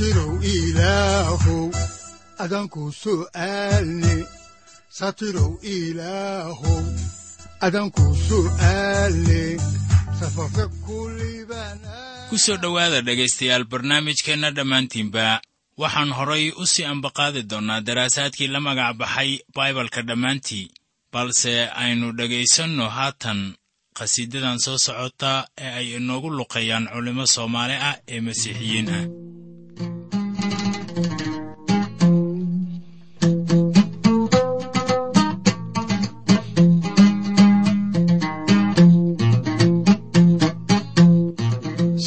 satirow 0.00 0.32
ilaahow 0.40 1.68
adanku 2.44 2.82
su'aalne 3.02 4.14
satirow 4.98 5.50
ilaahow 5.60 6.84
adanku 7.60 8.04
su'aalne 8.28 9.42
safarka 10.20 10.64
kulibana 10.88 11.92
ku 12.32 12.38
soo 12.44 12.56
dhowaada 12.56 13.00
dhegaystayaal 13.04 13.64
barnaamijkeenna 13.72 14.50
dhammaantiinba 14.56 15.26
waxaan 15.76 16.10
horay 16.18 16.44
u 16.56 16.64
sii 16.72 16.84
ambaqaadi 16.94 17.42
doonnaa 17.50 17.84
daraasaadkii 17.88 18.48
la 18.54 18.60
magac 18.60 18.96
baxay 18.96 19.30
baibalka 19.56 20.00
dhammaantii. 20.08 20.66
Balse 21.12 21.68
aynu 21.82 22.12
dhegaysanno 22.18 22.88
haatan 22.96 23.40
qhasiidadan 23.98 24.58
soo 24.64 24.78
socota 24.86 25.32
ee 25.64 25.70
ay 25.78 25.86
inoogu 26.00 26.30
luqeeyaan 26.38 26.88
culimmo 26.92 27.26
soomaali 27.34 27.76
ah 27.88 27.96
ee 28.08 28.20
masiixiyiin 28.26 28.88
ah 28.98 29.04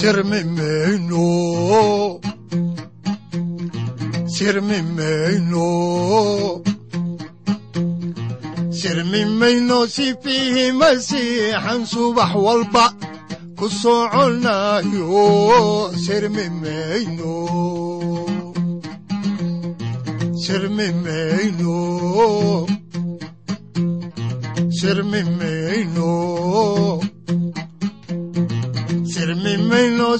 sirmimeyno 0.03 1.27
sirmimeyno 4.35 5.67
sirmimayno 8.79 9.77
sifiihi 9.95 10.65
masiixan 10.79 11.81
subax 11.91 12.31
walba 12.45 12.85
ku 13.57 13.65
soconayo 13.81 15.23
sirmimeyno 16.03 17.35
sirmimeyno 20.43 21.79
sirmimeyno 24.79 26.11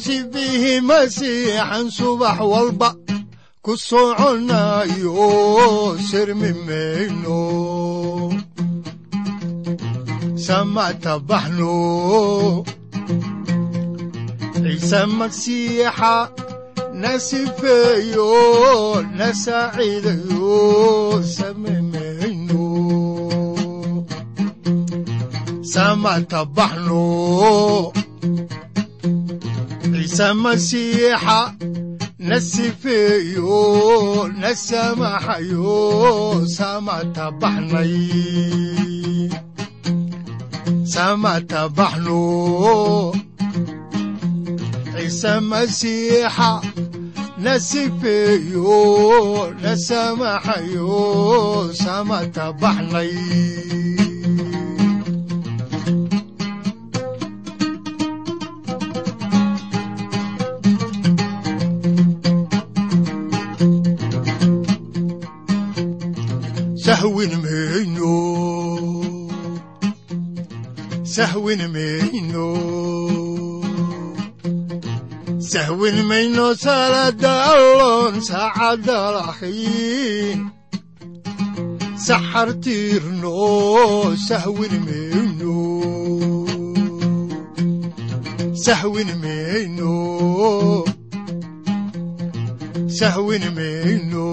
sifiihi 0.06 0.82
masiixan 0.82 1.86
subax 1.92 2.40
walba. 2.40 2.90
Ku 3.64 3.74
soconayo 3.78 5.16
sirmimayno 6.08 7.40
samatabaxno 10.36 11.76
ciise 14.84 15.02
magsiixa 15.18 16.16
na 17.02 17.12
sifeeyo 17.28 18.32
na 19.18 19.28
saaciidayo 19.32 21.24
samimayno 21.24 22.66
samatabaxno 25.64 27.04
ciise 30.14 30.34
masiixa 30.34 31.56
na 32.20 32.40
sifeeyo 32.40 34.30
na 34.42 34.54
samaxayo 34.54 36.46
samatabaxno 40.86 42.22
ciise 44.94 45.34
masiixa 45.50 46.52
na 47.44 47.54
sifeeyo 47.60 48.74
na 49.64 49.74
samaxayo 49.88 50.94
samatabaxnay 51.82 53.83
sahwin 75.54 75.98
mayno 76.10 76.46
salada 76.66 77.34
alloon 77.54 78.16
saacadda 78.30 79.00
lahayn 79.16 80.40
saxartiirno 82.06 83.36
sahwin 84.28 84.76
mayno 84.88 85.58
sahwin 88.66 89.10
mayno 89.24 89.94
sahwin 92.98 93.46
mayno 93.58 94.28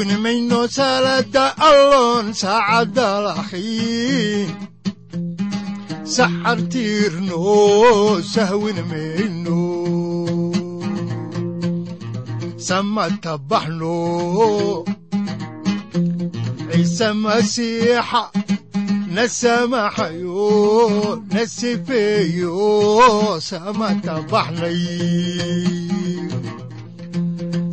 sahwin 0.00 0.22
mayno 0.22 0.60
salada 0.76 1.44
alloon 1.68 2.32
saacadda 2.32 3.08
lahayn 3.26 4.48
saxartiirno 6.14 7.40
sahwin 8.32 8.78
mayno 8.90 9.60
samatabaxno 12.66 13.98
ciise 16.72 17.08
masiixa 17.22 18.22
na 19.14 19.24
samaxayo 19.28 21.20
na 21.32 21.42
sifeeyo 21.56 22.56
samatabaxnay 23.48 25.79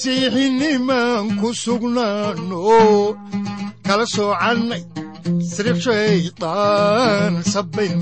masiixinimaan 0.00 1.36
ku 1.36 1.52
sugnaano. 1.52 3.12
Kala 3.84 4.08
soocannay 4.08 4.80
sirib 5.44 5.76
shaydaan 5.76 7.44
sabayn 7.44 8.00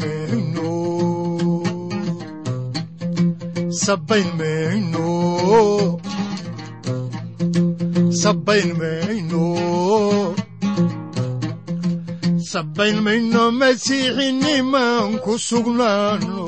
mayno 13.03 13.51
masiixinimaan 13.59 15.19
ku 15.19 15.35
sugnaano. 15.35 16.47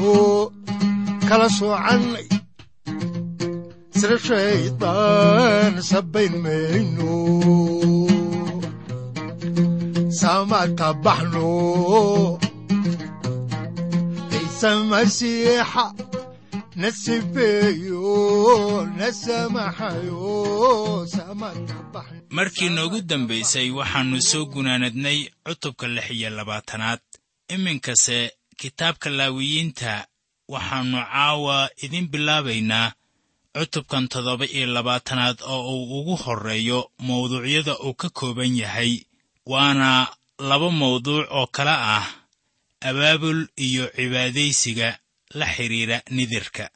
Kala 1.26 1.50
soocannay 1.50 2.39
sirib 4.00 4.20
shaydaan 4.29 5.75
markii 22.31 22.69
noogu 22.76 23.00
dambaysay 23.11 23.70
waxaannu 23.79 24.20
soo 24.31 24.44
gunaanadnay 24.46 25.19
cutubka 25.46 25.87
lix 25.88 26.11
iyo 26.11 26.31
labaatanaad. 26.31 27.00
Iminkase 27.55 28.19
kitaabka 28.56 29.11
laawiyiinta 29.11 30.06
waxaannu 30.49 30.99
caawa 31.12 31.70
idin 31.85 32.08
bilaabaynaa 32.12 32.93
cutubkan 33.55 34.08
toddoba 34.08 34.44
iyo 34.47 34.67
labaatanaad 34.67 35.38
oo 35.43 35.62
uu 35.75 36.00
ugu 36.00 36.14
horreeyo 36.25 36.91
mawduucyada 36.99 37.75
uu 37.85 37.94
ka 37.94 38.08
kooban 38.11 38.55
yahay 38.56 38.93
waana 39.47 40.08
laba 40.38 40.70
mawduuc 40.70 41.26
oo 41.38 41.47
kala 41.47 41.75
ah 41.99 42.06
abaabul 42.88 43.41
iyo 43.67 43.85
cibaadaysiga 43.97 44.99
la 45.38 45.47
xidhiidha 45.55 45.99
nidirka. 46.11 46.70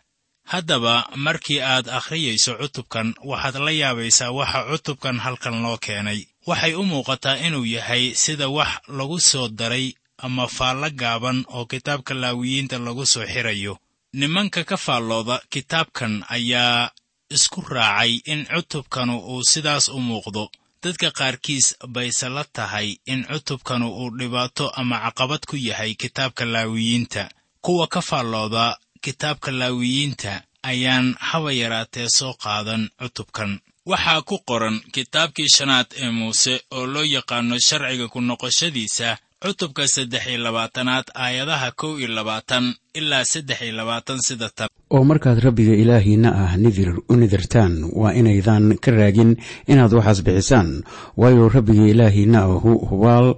Haddaba 0.44 1.09
markii 1.17 1.61
aad 1.61 1.87
akhriyayso 1.88 2.53
cutubkan 2.61 3.15
waxaad 3.25 3.56
la 3.67 3.70
yaabaysaa 3.70 4.31
waxa 4.38 4.61
cutubkan 4.70 5.17
halkan 5.25 5.62
loo 5.62 5.79
keenay. 5.79 6.20
Waxay 6.47 6.75
u 6.75 6.82
muuqataa 6.85 7.37
inuu 7.47 7.65
yahay 7.65 8.15
sida 8.15 8.49
wax 8.49 8.73
lagu 8.88 9.19
soo 9.20 9.49
daray 9.49 9.94
ama 10.19 10.44
faallo 10.56 10.91
gaaban 10.91 11.38
oo 11.49 11.65
kitaabka 11.70 12.15
laawiyiinta 12.15 12.79
lagu 12.79 13.06
soo 13.06 13.25
xirayo 13.32 13.79
nimanka 14.19 14.64
ka 14.64 14.76
faallooda 14.76 15.37
kitaabkan 15.52 16.25
ayaa 16.37 16.90
isku 17.37 17.61
raacay 17.75 18.12
in 18.32 18.40
cutubkanu 18.46 19.14
uu 19.32 19.43
sidaas 19.50 19.88
u 19.88 19.99
muuqdo. 20.08 20.44
Dadka 20.82 21.11
qaarkiis 21.19 21.66
bayse 21.94 22.28
la 22.28 22.44
tahay 22.56 22.88
in 23.12 23.20
cutubkanu 23.31 23.87
uu 24.00 24.11
dhibaato 24.19 24.66
ama 24.81 24.96
caqabad 25.05 25.43
ku 25.50 25.56
yahay 25.69 25.93
kitaabka 26.02 26.44
laawiyiinta. 26.44 27.22
Kuwa 27.64 27.87
ka 27.94 28.00
faallooda 28.08 28.76
kitaabka 29.05 29.50
laawiyiinta 29.61 30.32
ayaan 30.62 31.06
haba 31.28 31.50
yaraatee 31.52 32.08
soo 32.19 32.34
qaadan 32.44 32.82
cutubkan. 33.00 33.60
Waxaa 33.90 34.22
ku 34.28 34.37
qoran 34.49 34.76
kitaabkii 34.94 35.49
shanaad 35.56 35.87
ee 36.02 36.10
muuse 36.19 36.55
oo 36.76 36.87
loo 36.93 37.05
yaqaano 37.14 37.56
sharciga 37.67 38.06
ku 38.12 38.20
noqoshadiisa 38.20 39.08
cutubka 39.44 39.85
saddex 39.94 40.25
iyo 40.29 40.38
labaatanaad 40.46 41.05
aayadaha 41.14 41.70
kow 41.81 41.99
iyo 42.00 42.08
labaatan 42.08 42.75
ilaa 42.94 43.25
saddex 43.25 43.61
iyo 43.62 43.73
labaatan 43.76 44.19
sida 44.26 44.49
tan 44.56 44.69
oo 44.91 45.05
markaad 45.05 45.38
rabbiga 45.46 45.75
ilaahiinna 45.82 46.31
ah 46.44 46.52
nidir 46.56 46.91
u 47.08 47.14
nidirtaan 47.20 47.75
waa 48.00 48.12
inaydan 48.20 48.64
ka 48.85 48.91
raagin 48.91 49.37
inaad 49.69 49.93
waxaas 49.99 50.20
bixisaan. 50.26 50.82
Waayo 51.20 51.49
rabbiga 51.49 51.85
ilaahiinna 51.93 52.38
ahu 52.49 52.73
hubaal 52.88 53.29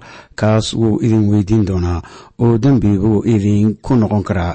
kaas 0.41 0.67
wuu 0.75 1.01
idin 1.05 1.25
weydiin 1.31 1.65
doonaa 1.69 2.01
oo 2.39 2.59
dembi 2.59 2.91
buu 3.03 3.23
idinku 3.35 3.93
noqon 3.97 4.23
karaa. 4.29 4.55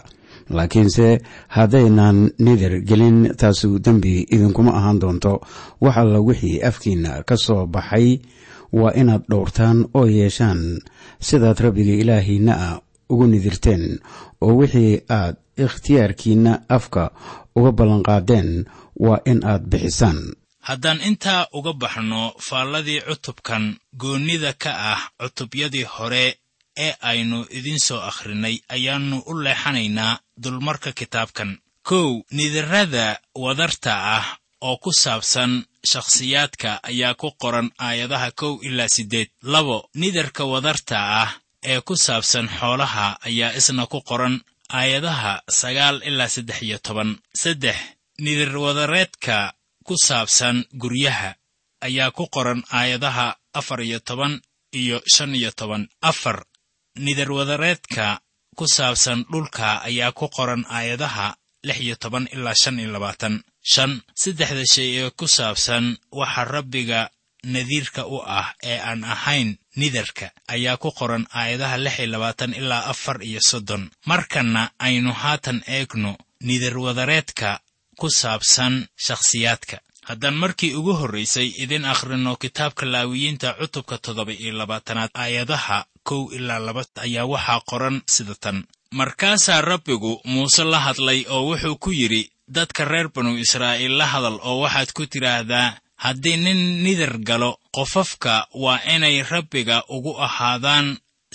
Laakiinse 0.49 1.07
haddaynan 1.55 2.17
nidir 2.39 2.73
gelin 2.89 3.33
taasu 3.39 3.79
dembi 3.79 4.13
idinkuma 4.35 4.71
ahaan 4.77 4.99
doonto. 5.01 5.33
Wax 5.81 5.95
alla 5.97 6.19
wixii 6.27 6.61
afkiinna 6.69 7.23
ka 7.23 7.35
soo 7.37 7.65
baxay 7.67 8.19
waa 8.79 8.91
inaad 9.01 9.23
dhowrtaan 9.29 9.77
oo 9.93 10.05
yeeshaan 10.17 10.61
sidaad 11.27 11.59
rabbiga 11.65 11.93
ilaahiinna 12.01 12.53
ah 12.67 12.75
ugu 13.11 13.25
nidirteen 13.27 13.83
oo 14.41 14.53
wixii 14.59 15.01
aad 15.19 15.35
ikhtiyaarkiinna 15.63 16.53
afka 16.77 17.03
uga 17.55 17.71
ballanqaadeen 17.77 18.49
waa 19.05 19.19
in 19.31 19.39
aad 19.51 19.63
bixisaan. 19.71 20.19
Haddaan 20.67 21.01
intaa 21.09 21.47
uga 21.57 21.73
baxno 21.73 22.21
faalladii 22.47 23.01
cutubkan 23.07 23.63
goonnida 24.01 24.53
ka 24.63 24.71
ah 24.93 25.01
cutubyadii 25.21 25.83
hore 25.95 26.25
ee 26.85 26.93
aynu 27.01 27.45
idiin 27.57 27.79
soo 27.87 27.99
akhrinay 28.09 28.55
ayaannu 28.75 29.17
u 29.29 29.33
leexanaynaa 29.43 30.19
dulmarka 30.43 30.91
kitaabkan. 30.99 31.57
Kow 31.89 32.21
nidirrada 32.31 33.19
wadarta 33.43 33.93
ah 34.17 34.25
oo 34.67 34.77
ku 34.83 34.91
saabsan 35.03 35.51
shakhsiyaadka 35.91 36.71
ayaa 36.89 37.13
ku 37.21 37.27
qoran 37.41 37.67
aayadaha 37.87 38.29
kow 38.39 38.53
ilaa 38.67 38.87
siddeed. 38.95 39.29
Labo 39.53 39.77
nidarka 40.01 40.43
wadarta 40.53 40.97
ah 41.23 41.31
ee 41.71 41.81
ku 41.87 41.95
saabsan 42.05 42.47
xoolaha 42.59 43.05
ayaa 43.27 43.55
isna 43.59 43.83
ku 43.93 43.99
qoran 44.09 44.35
aayadaha 44.79 45.33
sagaal 45.59 45.97
ilaa 46.09 46.29
saddex 46.35 46.59
iyo 46.67 46.77
toban. 46.85 47.09
Saddex 47.41 47.77
nidir 48.23 48.51
wadareedka 48.65 49.37
ku 49.87 49.95
saabsan 50.07 50.57
guryaha 50.81 51.29
ayaa 51.87 52.11
ku 52.17 52.23
qoran 52.35 52.61
aayadaha 52.77 53.27
afar 53.59 53.79
iyo 53.87 53.99
toban 53.99 54.33
iyo 54.81 54.97
shan 55.13 55.35
iyo 55.35 55.51
toban. 55.59 55.83
Afar 56.01 56.37
nidarwadareedka 57.05 58.19
ku 58.57 58.65
saabsan 58.67 59.25
dhulka 59.31 59.81
ayaa 59.87 60.11
ku 60.11 60.25
qoran 60.35 60.63
aayadaha 60.69 61.27
lix 61.67 61.77
iyo 61.85 61.95
toban 61.95 62.25
ilaa 62.33 62.53
shan 62.61 62.79
iyo 62.79 62.89
labaatan 62.95 63.43
shan 63.63 64.01
saddexda 64.15 64.63
shay 64.73 64.89
ee 65.01 65.09
ku 65.19 65.27
saabsan 65.27 65.97
waxa 66.11 66.43
rabbiga 66.45 67.09
nadiirka 67.43 68.05
u 68.05 68.17
ah 68.25 68.53
ee 68.63 68.77
aan 68.79 69.03
ahayn 69.03 69.57
nidarka 69.75 70.31
ayaa 70.47 70.77
ku 70.77 70.91
qoran 70.91 71.25
aayadaha 71.33 71.77
lix 71.77 71.95
iyo 71.99 72.07
labaatan 72.13 72.53
ilaa 72.53 72.85
afar 72.91 73.17
iyo 73.23 73.39
soddon. 73.49 73.89
Markanna 74.05 74.71
aynu 74.79 75.11
haatan 75.13 75.63
eegno 75.67 76.17
nidarwadareedka 76.41 77.59
ku 77.99 78.09
saabsan 78.09 78.87
shakhsiyaadka. 79.05 79.77
Haddaan 80.09 80.35
markii 80.43 80.73
ugu 80.75 80.93
horraysay 80.93 81.47
idin 81.63 81.85
akhrino 81.85 82.35
kitaabka 82.35 82.85
laawiyiinta 82.85 83.53
cutubka 83.59 83.97
toddoba 83.97 84.31
iyo 84.33 84.53
labaatanaad 84.59 85.09
aayadaha 85.13 85.85
kow 86.03 86.29
ilaa 86.33 86.59
laba 86.59 86.83
ayaa 87.05 87.25
waxaa 87.25 87.61
qoran 87.69 88.01
sida 88.13 88.35
tan. 88.35 88.57
Markaasaa 88.91 89.61
rabbigu 89.61 90.21
muuse 90.25 90.63
la 90.63 90.79
hadlay 90.79 91.25
oo 91.29 91.43
wuxuu 91.49 91.75
ku 91.83 91.91
yidhi 91.91 92.31
dadka 92.55 92.85
reer 92.91 93.07
banu 93.15 93.31
israa'iil 93.43 93.93
la 93.99 94.05
hadal 94.13 94.37
oo 94.49 94.57
waxaad 94.63 94.89
ku 94.97 95.03
tidhaahdaa 95.13 95.67
haddii 96.03 96.37
nin 96.45 96.59
nidar 96.83 97.13
galo 97.27 97.51
qofafka 97.75 98.33
waa 98.63 98.79
inay 98.95 99.17
rabbiga 99.31 99.77
ugu 99.95 100.11
ahaadaan 100.27 100.87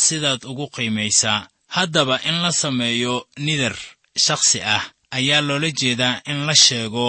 sidaad 0.07 0.41
ugu 0.51 0.67
qiimaysaa. 0.75 1.49
Haddaba 1.77 2.17
in 2.29 2.37
la 2.43 2.53
sameeyo 2.63 3.15
nidar 3.47 3.75
shakhsi 4.25 4.59
ah 4.63 4.83
ayaa 5.11 5.41
loola 5.49 5.71
jeedaa 5.81 6.21
in 6.31 6.39
la 6.47 6.55
sheego 6.65 7.07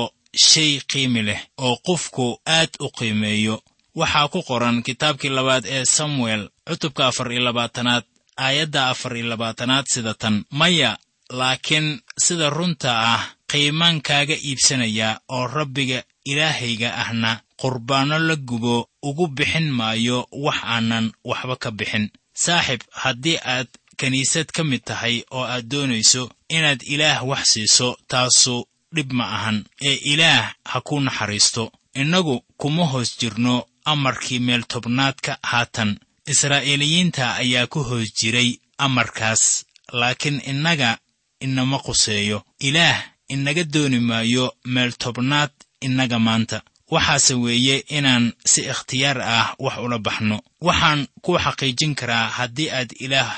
shay 0.50 0.72
qiimi 0.92 1.22
leh 1.28 1.42
oo 1.66 1.76
qofku 1.88 2.26
aad 2.58 2.72
u 2.80 2.88
qiimeeyo. 2.98 3.56
Waxaa 4.00 4.28
ku 4.34 4.40
qoran 4.50 4.84
kitaabkii 4.88 5.30
labaad 5.38 5.66
ee 5.76 5.86
samuel 5.86 6.50
cutubka 6.68 7.08
afar 7.08 7.32
iyo 7.32 7.42
labaatanaad 7.48 8.04
aayadda 8.46 8.90
afar 8.90 9.18
iyo 9.18 9.28
labaatanaad 9.34 9.86
sida 9.94 10.14
tan 10.14 10.36
maya 10.60 10.92
laakiin 11.40 11.88
sida 12.26 12.50
runta 12.50 12.92
ah 13.14 13.24
qiimaan 13.51 14.01
kaaga 14.01 14.36
iibsanaya 14.48 15.20
oo 15.36 15.48
rabbiga 15.48 16.04
ilaahayga 16.25 16.89
ahna 17.01 17.42
qurbaanno 17.62 18.20
la 18.20 18.36
gubo 18.36 18.89
ugu 19.04 19.27
bixin 19.27 19.68
maayo 19.72 20.27
wax 20.32 20.60
aanan 20.63 21.06
waxba 21.24 21.56
ka 21.56 21.72
bixin. 21.72 22.10
Saaxib 22.44 22.82
haddii 22.92 23.38
aad 23.54 23.68
kiniisad 23.98 24.48
ka 24.56 24.63
mid 24.63 24.84
tahay 24.86 25.24
oo 25.32 25.44
aad 25.44 25.66
doonayso 25.72 26.24
inaad 26.50 26.82
ilaah 26.94 27.20
wax 27.30 27.44
siiso 27.54 27.98
taasu 28.08 28.66
dhib 28.96 29.12
ma 29.18 29.25
ahan. 29.36 29.58
Ee 29.82 29.98
ilaah 30.13 30.54
ha 30.66 30.82
ku 30.82 31.00
naxariisto. 31.00 31.72
Innagu 32.01 32.36
kuma 32.58 32.86
hoos 32.86 33.18
jirno 33.20 33.66
amarkii 33.86 34.39
meeltobnaadka 34.39 35.38
haatan. 35.44 36.00
Israa'iiliyiinta 36.27 37.36
ayaa 37.42 37.68
ku 37.68 37.80
hoos 37.84 38.08
jiray 38.20 38.60
amarkaas 38.77 39.66
laakiin 40.00 40.42
innaga 40.51 40.98
inama 41.39 41.80
quseeyo. 41.80 42.44
Ilaah 42.60 42.98
inaga 43.28 43.64
dooni 43.64 44.00
maayo 44.00 44.46
meeltobnaad 44.66 45.52
innaga 45.82 46.20
maanta. 46.20 46.62
Waxaase 46.92 47.34
weeye 47.34 47.78
inaan 47.98 48.34
si 48.46 48.62
ikhtiyaar 48.62 49.22
ah 49.22 49.56
wax 49.60 49.78
ula 49.86 50.00
baxno. 50.00 50.38
Waxaan 50.62 51.08
ku 51.22 51.32
xaqiijin 51.44 51.96
karaa 52.00 52.28
haddii 52.38 52.70
aad 52.72 52.92
ilaah 53.00 53.32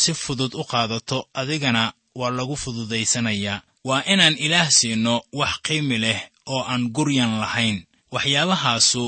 si 0.00 0.14
fudud 0.14 0.54
u 0.54 0.64
qaadato 0.64 1.18
adigana 1.34 1.92
waa 2.14 2.30
lagu 2.30 2.56
fududaysanayaa. 2.56 3.62
Waa 3.84 4.02
inaan 4.12 4.36
ilaah 4.38 4.70
siino 4.70 5.22
wax 5.32 5.52
qiimi 5.66 5.98
leh 5.98 6.20
oo 6.46 6.62
aan 6.62 6.88
guryan 6.96 7.32
lahayn. 7.42 7.78
Waxyaabahaasu 8.12 9.04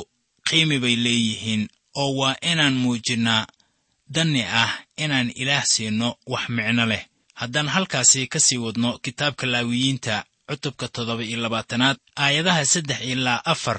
qiimi 0.49 0.79
bay 0.79 0.97
leeyihiin 1.05 1.69
oo 1.95 2.11
waa 2.21 2.37
inaan 2.51 2.75
muujinnaa 2.83 3.47
danni 4.15 4.43
ah 4.63 4.73
inaan 4.97 5.31
ilaah 5.43 5.65
siino 5.73 6.09
wax 6.27 6.45
micno 6.49 6.87
leh 6.87 7.03
haddaan 7.41 7.69
halkaasi 7.75 8.21
ka 8.33 8.39
sii 8.47 8.59
wadno 8.65 8.91
kitaabka 9.05 9.45
laawiyiinta 9.53 10.15
cutubka 10.49 10.87
toddoba 10.95 11.23
iyo 11.29 11.39
labaatanaad 11.45 11.97
aayadaha 12.25 12.63
saddex 12.73 13.01
ilaa 13.13 13.41
afar 13.53 13.79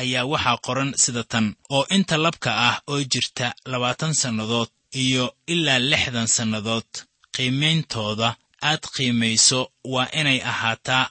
ayaa 0.00 0.24
waxaa 0.32 0.58
qoran 0.66 0.90
sida 1.02 1.22
tan 1.32 1.46
oo 1.76 1.84
inta 1.96 2.16
labka 2.24 2.50
ah 2.68 2.76
oo 2.90 3.00
jirta 3.12 3.46
labaatan 3.72 4.14
sannadood 4.22 4.68
iyo 5.02 5.24
ilaa 5.52 5.78
lixdan 5.90 6.28
sannadood. 6.36 6.90
Qiimayntooda 7.36 8.28
aad 8.68 8.82
qiimayso 8.96 9.60
waa 9.92 10.08
inay 10.20 10.40
ahaataa 10.52 11.04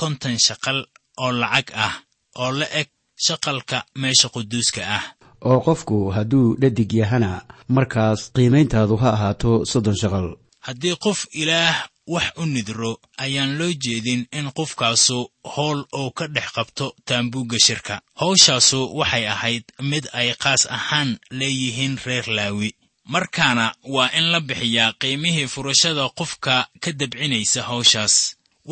konton 0.00 0.36
shaqal 0.46 0.78
oo 1.24 1.32
lacag 1.40 1.68
ah 1.86 1.94
oo 2.42 2.50
la 2.58 2.66
eg 2.80 2.88
shaqalka 3.26 3.76
meesha 4.00 4.28
quduuska 4.34 4.80
ah. 4.96 5.04
Oo 5.48 5.58
qofku 5.66 5.96
hadduu 6.16 6.46
dhadig 6.60 6.92
yahana 7.00 7.30
markaas 7.76 8.20
qiimayntaadu 8.36 8.94
ha 9.02 9.08
ahaato 9.16 9.50
soddon 9.70 9.96
shaqal 10.02 10.28
haddii 10.66 10.96
qof 11.04 11.26
ilaah 11.32 11.88
wax 12.06 12.26
u 12.36 12.46
nidro 12.46 13.00
ayaan 13.24 13.58
loo 13.58 13.72
jeedin 13.84 14.26
in 14.38 14.46
qofkaasu 14.58 15.18
howl 15.54 15.80
uu 16.00 16.10
ka 16.18 16.26
dhex 16.34 16.48
qabto 16.56 16.86
taambuugga 17.04 17.56
shirka. 17.66 17.94
Hawshaasu 18.20 18.78
waxay 18.98 19.24
ahayd 19.34 19.64
mid 19.90 20.04
ay 20.12 20.28
qaas 20.42 20.62
ahaan 20.76 21.18
leeyihiin 21.30 21.94
reer 22.06 22.26
laawi. 22.38 22.70
Markaana 23.14 23.74
waa 23.94 24.10
in 24.18 24.26
la 24.32 24.40
bixiyaa 24.40 24.92
qiimihii 25.00 25.48
furashada 25.54 26.04
qofka 26.18 26.54
ka 26.82 26.90
dabcinaysa 27.00 27.60
hawshaas. 27.68 28.14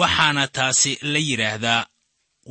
Waxaana 0.01 0.49
taasi 0.57 0.99
la 1.13 1.19
yidhaahdaa 1.29 1.87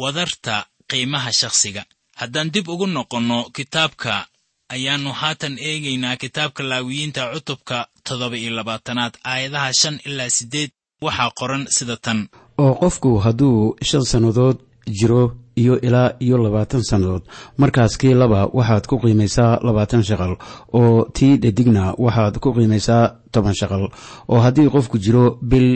wadarta 0.01 0.65
qiimaha 0.89 1.31
shakhsiga. 1.39 1.83
Haddaan 2.19 2.49
dib 2.53 2.67
ugu 2.73 2.87
noqonno 2.87 3.39
kitaabka 3.55 4.27
ayaannu 4.69 5.11
haatan 5.21 5.57
eegaynaa 5.69 6.17
kitaabka 6.17 6.63
laawiyiinta 6.63 7.31
cutubka 7.33 7.87
toddoba 8.07 8.35
iyo 8.37 8.51
labaatanaad 8.55 9.13
aayadaha 9.31 9.71
shan 9.81 9.99
ilaa 10.05 10.29
siddeed 10.29 10.71
waxaa 11.01 11.31
qoran 11.39 11.63
sida 11.77 11.97
tan. 11.97 12.19
Oo 12.57 12.73
qofku 12.81 13.17
hadduu 13.25 13.75
shan 13.89 14.05
sannadood 14.11 14.57
jiro 14.99 15.21
iyo 15.61 15.79
ilaa 15.87 16.09
iyo 16.19 16.37
labaatan 16.37 16.83
sannadood 16.89 17.23
markaas 17.57 17.97
kii 17.97 18.13
laba 18.13 18.39
waxaad 18.57 18.85
ku 18.89 18.95
qiimaysaa 19.03 19.59
labaatan 19.67 20.03
shaqal 20.03 20.33
oo 20.79 21.05
tii 21.17 21.37
dhadigna 21.43 21.93
waxaad 22.05 22.35
ku 22.39 22.53
qiimaysaa 22.53 23.03
toban 23.31 23.55
shaqal. 23.59 23.83
Oo 24.31 24.39
haddii 24.45 24.69
qofku 24.69 24.97
jiro 25.05 25.37
bil 25.41 25.69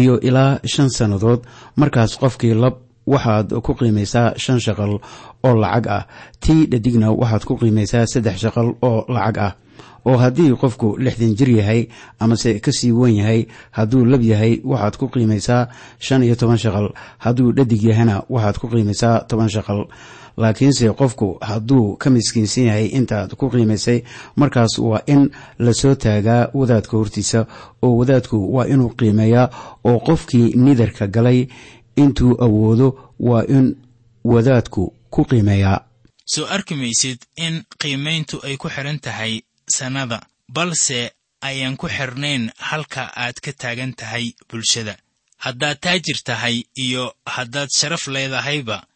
iyo 0.00 0.14
ilaa 0.28 0.58
shan 0.72 0.90
sannadood 0.90 1.40
markaas 1.76 2.18
qofkii 2.22 2.54
lab 2.62 2.74
waxaad 3.06 3.52
ku 3.62 3.74
qiimaysaa 3.74 4.34
shan 4.36 4.60
shaqal 4.60 4.98
oo 5.44 5.54
lacag 5.54 5.86
ah. 5.88 6.06
Tii 6.40 6.66
dhadigna 6.66 7.12
waxaad 7.12 7.44
ku 7.44 7.56
qiimaysaa 7.56 8.06
saddex 8.06 8.36
shaqal 8.40 8.74
oo 8.82 9.04
lacag 9.08 9.38
ah. 9.38 9.52
Oo 10.04 10.16
haddii 10.16 10.56
qofku 10.56 10.96
lixdan 10.98 11.34
jir 11.36 11.48
yahay 11.58 11.88
amase 12.20 12.60
ka 12.60 12.72
sii 12.72 12.92
wen 12.92 13.14
yahay 13.20 13.46
hadduu 13.72 14.04
lab 14.04 14.22
yahay 14.22 14.60
waxaad 14.64 14.96
ku 14.96 15.08
qiimaysaa 15.08 15.68
shan 15.98 16.22
iyo 16.22 16.34
toban 16.36 16.56
shaqal. 16.58 16.88
Hadduu 17.18 17.52
dhadig 17.52 17.82
yahana 17.82 18.22
waxaad 18.28 18.56
ku 18.58 18.68
qiimaysaa 18.68 19.24
toban 19.28 19.48
shaqal. 19.48 19.84
Laakiinse 20.40 20.88
qofku 20.96 21.36
hadduu 21.40 21.96
ka 22.00 22.08
miskiinsan 22.10 22.64
yahay 22.64 22.86
intaad 22.96 23.36
ku 23.36 23.50
qiimaysay 23.50 24.04
markaas 24.36 24.78
waa 24.78 25.02
in 25.06 25.28
la 25.58 25.72
soo 25.74 25.94
taagaa 25.94 26.48
wadaadka 26.54 26.96
hortiisa. 26.96 27.46
Oo 27.82 27.96
wadaadku 28.00 28.38
waa 28.56 28.64
inuu 28.72 28.94
qiimeeyaa 28.96 29.50
oo 29.84 29.98
qofkii 30.00 30.56
nidarka 30.56 31.06
galay 31.08 31.48
intuu 31.96 32.36
awoodo 32.44 33.14
waa 33.18 33.44
in 33.48 33.76
wadaadku 34.24 34.94
ku 35.10 35.24
qiimeeyaa. 35.24 35.84
Soo 36.24 36.46
arki 36.46 36.74
maysid 36.74 37.18
in 37.36 37.64
qiimayntu 37.78 38.40
ay 38.46 38.56
ku 38.56 38.68
xidhan 38.68 38.98
tahay 39.00 39.42
sannada 39.76 40.26
balse 40.48 41.12
ayaan 41.40 41.76
ku 41.76 41.88
xidhnayn 41.88 42.50
halka 42.58 43.12
aad 43.16 43.40
ka 43.40 43.52
taagan 43.52 43.92
tahay 43.94 44.34
bulshada. 44.48 44.96
Haddaad 45.44 45.80
taajir 45.80 46.18
tahay 46.24 46.64
iyo 46.76 47.14
haddaad 47.26 47.68
sharaf 47.78 48.06
leedahayba 48.06 48.86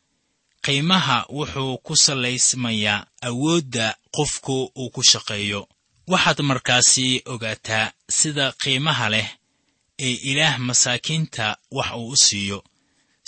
qiimaha 0.65 1.27
wuxuu 1.29 1.79
ku 1.79 1.97
salaysmayaa 1.97 3.07
awoodda 3.29 3.97
qofku 4.17 4.71
uu 4.77 4.91
ku 4.91 5.03
shaqeeyo. 5.03 5.69
Waxaad 6.09 6.41
markaasi 6.43 7.23
ogaataa 7.27 7.93
sida 8.11 8.53
qiimaha 8.63 9.09
leh 9.15 9.29
ee 9.99 10.17
ilaah 10.31 10.59
masaakiinta 10.59 11.57
wax 11.71 11.91
uu 11.97 12.09
u 12.09 12.17
siiyo 12.17 12.65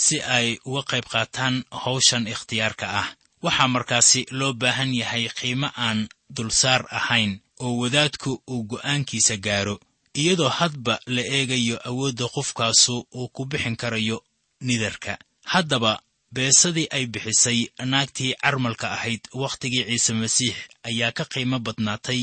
si 0.05 0.17
ay 0.37 0.59
uga 0.65 0.83
qayb 0.91 1.05
qaataan 1.13 1.65
hawshan 1.83 2.27
ikhtiyaarka 2.33 2.87
ah. 3.01 3.09
Waxaa 3.43 3.69
markaasi 3.69 4.21
loo 4.39 4.53
baahan 4.53 4.95
yahay 5.01 5.25
qiimo 5.39 5.69
aan 5.77 6.09
dulsaar 6.37 6.83
ahayn 6.99 7.33
oo 7.65 7.73
wadaadku 7.83 8.31
uu 8.53 8.63
go'aankiisa 8.71 9.37
gaaro 9.47 9.77
iyadoo 10.21 10.49
hadba 10.59 10.95
la 11.07 11.23
eegayo 11.37 11.77
awoodda 11.89 12.27
qofkaasu 12.35 12.95
uu 13.19 13.29
ku 13.29 13.45
bixin 13.51 13.77
karayo 13.77 14.25
nidarka. 14.61 15.19
Haddaba 15.53 15.93
beesadii 16.35 16.89
ay 16.91 17.07
bixisay 17.07 17.61
naagtii 17.85 18.35
carmalka 18.43 18.87
ahayd 18.97 19.21
wakhtigii 19.43 19.85
ciise 19.89 20.13
masiix 20.13 20.57
ayaa 20.89 21.13
ka 21.13 21.25
qiimo 21.33 21.59
badnaatay 21.67 22.21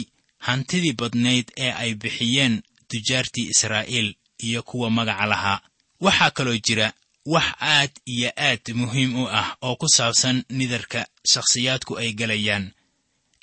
hantidii 0.47 0.93
badnayd 1.01 1.47
ee 1.57 1.71
ay 1.71 1.91
bixiyeen 1.95 2.61
tujaartii 2.89 3.49
israa'iil 3.53 4.15
iyo 4.47 4.63
kuwa 4.63 4.89
magaca 4.89 5.25
lahaa. 5.25 5.59
Waxaa 6.01 6.31
kaloo 6.31 6.57
jira 6.65 6.93
wax 7.25 7.45
aad 7.59 7.91
iyo 8.05 8.29
aad 8.37 8.73
muhiim 8.73 9.15
u 9.15 9.27
ah 9.27 9.55
oo 9.61 9.75
ku 9.75 9.87
saabsan 9.95 10.43
nidarka 10.49 11.07
shakhsiyaadku 11.31 11.97
ay 11.97 12.13
gelayaan. 12.13 12.71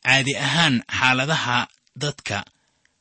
Caadi 0.04 0.36
ahaan 0.36 0.82
xaaladaha 0.98 1.68
dadka 1.96 2.44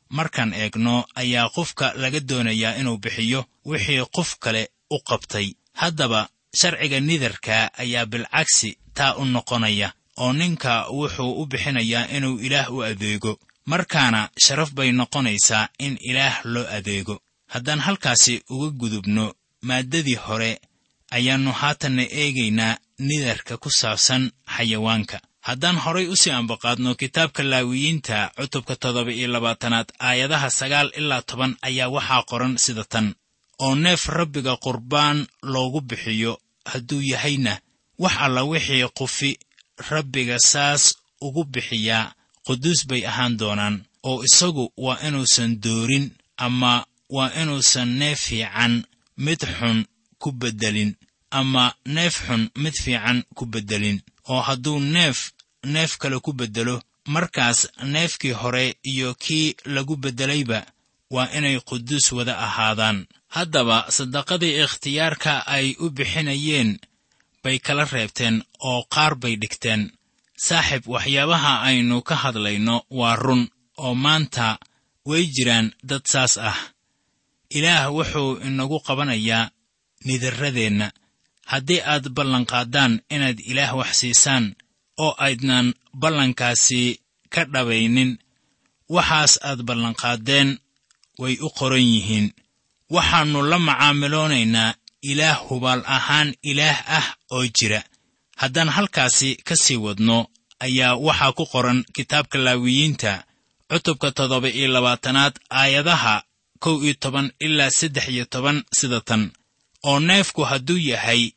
markaan 0.10 0.54
eegno 0.54 1.06
ayaa 1.16 1.50
qofka 1.56 1.94
laga 1.96 2.20
doonayaa 2.20 2.78
inuu 2.80 2.98
bixiyo 2.98 3.46
wixii 3.66 4.06
qof 4.16 4.30
kale 4.40 4.70
u 4.90 4.98
qabtay. 5.10 5.48
Haddaba 5.74 6.30
sharciga 6.60 7.00
nidarka 7.00 7.72
ayaa 7.78 8.06
bilcagsi 8.06 8.78
taa 8.94 9.16
u 9.16 9.26
noqonaya 9.26 9.94
oo 10.18 10.34
ninka 10.34 10.88
wuxuu 10.98 11.32
u 11.42 11.46
bixinayaa 11.46 12.08
inuu 12.16 12.40
ilaah 12.40 12.72
u 12.76 12.84
adeego. 12.84 13.40
Markaana 13.66 14.30
sharaf 14.46 14.72
bay 14.74 14.92
noqonaysaa 14.92 15.70
in 15.80 15.98
ilaah 16.02 16.36
loo 16.44 16.68
adeego. 16.78 17.22
Haddaan 17.48 17.80
halkaasi 17.80 18.44
uga 18.50 18.70
gudubno 18.80 19.34
maaddadii 19.62 20.16
hore 20.16 20.60
ayaannu 21.18 21.52
haatanna 21.62 22.04
eegaynaa 22.22 22.78
nidarka 23.08 23.58
ku 23.58 23.70
saabsan 23.80 24.32
xayawaanka. 24.56 25.18
Haddaan 25.48 25.78
horay 25.84 26.08
u 26.08 26.16
sii 26.22 26.32
ambaqaadno 26.40 26.96
kitaabka 27.02 27.44
laawiyiinta 27.52 28.18
cutubka 28.38 28.76
toddoba 28.76 29.12
iyo 29.12 29.28
labaatanaad 29.34 29.88
aayadaha 30.08 30.50
sagaal 30.60 30.90
ilaa 31.00 31.22
toban 31.30 31.52
ayaa 31.68 31.90
waxaa 31.96 32.24
qoran 32.30 32.54
sida 32.64 32.84
tan. 32.84 33.08
Oo 33.64 33.76
neef 33.76 34.02
rabbiga 34.18 34.54
qurbaan 34.66 35.28
loogu 35.54 35.82
bixiyo 35.90 36.34
hadduu 36.72 37.02
yahayna 37.12 37.54
wax 38.04 38.14
alla 38.26 38.42
wixii 38.52 38.88
qufi 39.00 39.32
rabbiga 39.90 40.38
saas 40.52 40.84
ugu 41.26 41.44
bixiyaa 41.54 42.14
quduus 42.46 42.88
bay 42.90 43.02
ahaan 43.10 43.34
doonaan. 43.40 43.76
Oo 44.04 44.24
isagu 44.28 44.66
waa 44.78 45.00
inuusan 45.08 45.52
doorin 45.64 46.06
ama 46.38 46.86
waa 47.16 47.32
inuusan 47.42 47.90
neef 48.00 48.20
fiican 48.28 48.74
mid 49.18 49.40
xun 49.58 49.78
ku 50.22 50.30
beddelin 50.32 50.92
ama 51.40 51.64
neef 51.96 52.16
xun 52.28 52.44
mid 52.64 52.76
fiican 52.84 53.24
ku 53.38 53.44
beddelin 53.54 53.98
oo 54.32 54.42
hadduu 54.48 54.80
neef 54.80 55.18
neef 55.74 55.92
kale 56.02 56.18
ku 56.26 56.32
beddelo 56.40 56.76
markaas 57.14 57.60
neefkii 57.94 58.32
hore 58.42 58.66
iyo 58.92 59.10
kii 59.24 59.56
lagu 59.66 59.96
beddelayba 60.04 60.60
waa 61.14 61.30
inay 61.38 61.58
quduus 61.60 62.12
wada 62.12 62.38
ahaadaan. 62.46 62.98
Haddaba 63.36 63.78
sadaqadii 63.98 64.62
ikhtiyaarka 64.64 65.34
ay 65.56 65.76
u 65.84 65.90
bixinayeen 65.90 66.80
bay 67.44 67.58
kala 67.66 67.86
reebteen 67.86 68.36
oo 68.70 68.84
qaar 68.94 69.14
bay 69.22 69.36
dhigteen. 69.42 69.82
Saaxib 70.46 70.84
waxyaabaha 70.94 71.54
aynu 71.68 72.02
ka 72.08 72.16
hadlayno 72.24 72.76
waa 73.00 73.16
run 73.16 73.44
oo 73.78 73.94
maanta 74.04 74.58
way 75.10 75.24
jiraan 75.36 75.68
dad 75.90 76.04
saas 76.12 76.38
ah. 76.38 76.58
Ilaah 77.58 77.90
wuxuu 77.96 78.38
inagu 78.48 78.78
qabanayaa 78.88 79.50
nidarradeenna 80.06 80.88
haddii 81.52 81.82
aad 81.94 82.06
ballanqaaddaan 82.18 82.94
inaad 83.16 83.40
ilaah 83.52 83.72
wax 83.80 83.92
siisaan 84.00 84.46
oo 85.04 85.12
aydnan 85.26 85.68
ballankaasi 86.02 86.82
ka 87.34 87.42
dhabaynin 87.54 88.12
waxaas 88.96 89.34
aad 89.50 89.60
ballanqaaddeen 89.68 90.50
way 91.22 91.36
u 91.42 91.50
qoran 91.60 91.86
yihiin. 91.94 92.28
Waxaannu 92.96 93.40
la 93.52 93.58
macaamiloonaynaa 93.68 94.74
ilaah 95.12 95.38
hubaal 95.50 95.82
ahaan 95.96 96.30
ilaah 96.52 96.78
ah 96.98 97.08
oo 97.36 97.46
jira. 97.58 97.82
Haddaan 98.42 98.70
halkaasi 98.70 99.30
ka 99.48 99.56
sii 99.64 99.78
wadno 99.86 100.18
ayaa 100.66 100.96
waxaa 101.08 101.32
ku 101.38 101.46
qoran 101.54 101.80
kitaabka 101.96 102.38
laawiyiinta 102.46 103.24
cutubka 103.70 104.12
toddoba 104.18 104.50
iyo 104.50 104.68
labaatanaad 104.76 105.34
aayadaha 105.60 106.16
kow 106.64 106.76
iyo 106.86 106.94
toban 107.04 107.28
ilaa 107.46 107.70
saddex 107.80 108.06
iyo 108.10 108.26
toban 108.34 108.58
sida 108.78 109.02
tan 109.02 109.24
oo 109.84 110.00
neefku 110.00 110.42
hadduu 110.44 110.78
yahay 110.78 111.32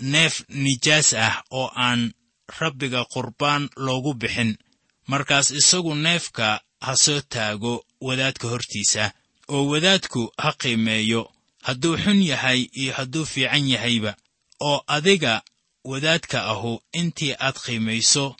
neef 0.00 0.34
nijaas 0.48 1.14
ah 1.14 1.42
oo 1.50 1.70
aan 1.76 2.12
rabbiga 2.58 3.04
qurbaan 3.12 3.68
loogu 3.76 4.14
bixin 4.14 4.58
markaas 5.06 5.50
isagu 5.50 5.94
neefka 5.94 6.60
ha 6.80 6.96
soo 6.96 7.20
taago 7.20 7.84
wadaadka 8.00 8.48
hortiisa 8.48 9.12
oo 9.48 9.66
wadaadku 9.72 10.32
ha 10.42 10.52
qiimeeyo 10.60 11.22
hadduu 11.66 11.96
xun 12.02 12.22
yahay 12.22 12.60
iyo 12.80 12.92
hadduu 12.98 13.24
fiican 13.26 13.68
yahayba 13.68 14.12
oo 14.60 14.78
adiga 14.86 15.42
wadaadka 15.84 16.38
ahu 16.52 16.72
intii 16.92 17.34
aad 17.46 17.56
qiimayso 17.64 18.36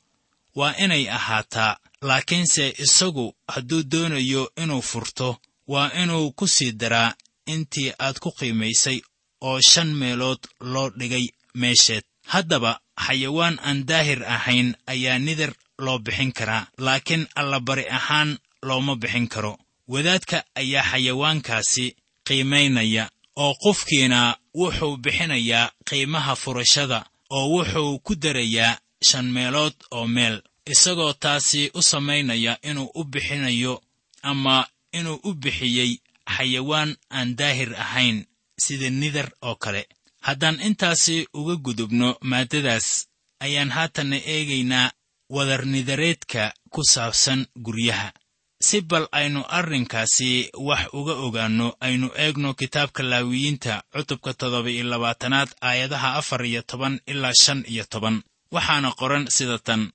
waa 0.58 0.74
inay 0.84 1.04
ahaataa 1.10 1.76
laakiinse 2.08 2.74
isagu 2.84 3.34
hadduu 3.48 3.82
doonayo 3.82 4.52
inuu 4.62 4.82
furto 4.82 5.28
waa 5.72 5.90
inuu 6.02 6.30
ku 6.38 6.48
sii 6.48 6.72
daraa 6.72 7.14
intii 7.46 7.92
aad 7.98 8.16
ku 8.18 8.30
qiimaysay 8.38 9.00
oo 9.40 9.60
shan 9.70 9.94
meelood 9.94 10.38
loo 10.60 10.90
dhigay 10.90 11.26
meesheed. 11.54 12.04
Haddaba 12.26 12.80
xayawaan 13.06 13.58
aan 13.62 13.86
daahir 13.86 14.24
ahayn 14.24 14.74
ayaa 14.86 15.18
nidar 15.18 15.52
loo 15.78 15.98
bixin 15.98 16.32
karaa 16.32 16.66
laakiin 16.78 17.26
allabari 17.34 17.86
ahaan 17.90 18.38
looma 18.62 18.96
bixin 18.96 19.28
karo. 19.28 19.58
Wadaadka 19.88 20.44
ayaa 20.54 20.82
xayawaankaasi 20.90 21.86
qiimaynaya 22.26 23.04
oo 23.36 23.54
qofkiina 23.62 24.36
wuxuu 24.54 24.96
bixinayaa 25.04 25.70
qiimaha 25.88 26.34
furashada 26.36 26.98
oo 27.30 27.46
wuxuu 27.54 27.98
ku 28.06 28.14
darayaa 28.22 28.78
shan 29.08 29.26
meelood 29.36 29.74
oo 29.90 30.06
meel. 30.06 30.42
Isagoo 30.66 31.12
taasi 31.12 31.70
u 31.74 31.82
samaynaya 31.82 32.58
inuu 32.62 32.90
u 32.94 33.04
bixinayo 33.04 33.82
ama 34.22 34.66
inuu 34.92 35.20
u 35.24 35.34
bixiyey 35.34 35.92
xayawaan 36.36 36.96
aan 37.10 37.36
daahir 37.38 37.70
ahayn 37.84 38.26
sida 38.58 38.90
nidar 38.90 39.28
oo 39.42 39.54
kale. 39.56 39.88
Haddaan 40.20 40.60
intaasi 40.60 41.26
uga 41.34 41.56
gudubno 41.56 42.16
maaddadaas 42.20 43.06
ayaan 43.40 43.70
haatanna 43.70 44.16
eegaynaa 44.16 44.90
wadarnidareedka 45.30 46.52
ku 46.70 46.82
saabsan 46.84 47.46
guryaha. 47.64 48.12
Si 48.60 48.80
bal 48.80 49.06
aynu 49.12 49.44
arrinkaasi 49.48 50.50
wax 50.68 50.88
uga 50.92 51.12
ogaanno 51.26 51.76
aynu 51.80 52.08
eegno 52.16 52.54
kitaabka 52.54 53.02
laawiyiinta 53.02 53.82
cutubka 53.92 54.34
toddoba 54.34 54.70
iyo 54.70 54.84
labaatanaad 54.84 55.48
aayadaha 55.60 56.14
afar 56.14 56.44
iyo 56.46 56.62
toban 56.62 57.00
ilaa 57.06 57.32
shan 57.42 57.64
iyo 57.68 57.84
toban. 57.84 58.22
Waxaana 58.52 58.92
qoran 58.92 59.26
sida 59.30 59.58
tan. 59.58 59.92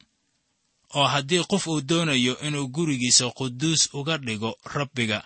Oo 0.95 1.07
haddii 1.07 1.43
qof 1.49 1.67
uu 1.67 1.81
doonayo 1.81 2.37
inuu 2.47 2.67
gurigiisa 2.67 3.29
quduus 3.37 3.89
uga 3.93 4.17
dhigo 4.17 4.57
rabbiga 4.73 5.23